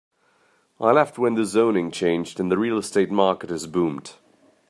I 0.79 0.89
left 0.93 1.19
when 1.19 1.35
the 1.35 1.45
zoning 1.45 1.91
changed 1.91 2.39
and 2.39 2.51
the 2.51 2.57
real 2.57 2.79
estate 2.79 3.11
market 3.11 3.51
has 3.51 3.67
boomed. 3.67 4.15